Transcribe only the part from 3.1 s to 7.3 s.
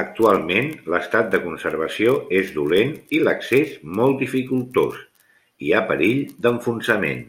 i l'accés molt dificultós; hi ha perill d'enfonsament.